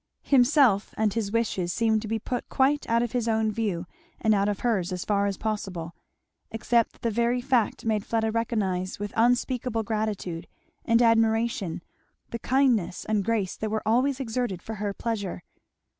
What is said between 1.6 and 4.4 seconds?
seemed to be put quite out of his own view, and